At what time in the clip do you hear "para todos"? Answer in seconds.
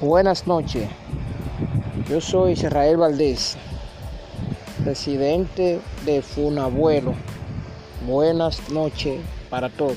9.50-9.96